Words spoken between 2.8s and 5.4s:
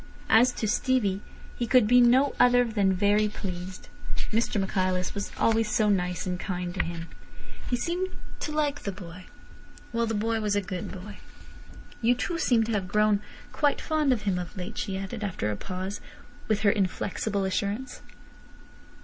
very pleased. Mr Michaelis was